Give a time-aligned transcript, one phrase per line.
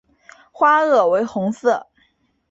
[0.51, 1.85] 花萼为红色。